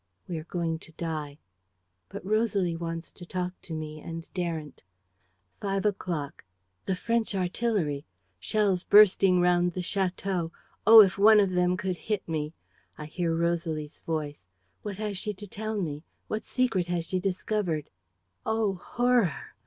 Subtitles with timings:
[0.27, 1.37] We are going to die....
[2.09, 4.81] But Rosalie wants to talk to me and daren't....
[5.59, 6.43] "Five o'clock.
[6.87, 8.07] "The French artillery....
[8.39, 10.49] Shells bursting round the château....
[10.87, 12.55] Oh, if one of them could hit me!...
[12.97, 14.41] I hear Rosalie's voice....
[14.81, 16.01] What has she to tell me?
[16.27, 17.91] What secret has she discovered?
[18.43, 19.31] "Oh, horror!